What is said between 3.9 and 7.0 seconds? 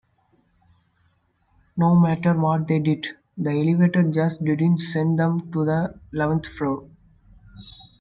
just didn't send them to the eleventh floor.